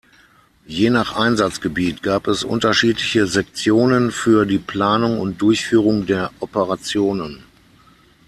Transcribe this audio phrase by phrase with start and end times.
[0.65, 7.43] Je nach Einsatzgebiet gab es unterschiedliche Sektionen für die Planung und Durchführung der Operationen.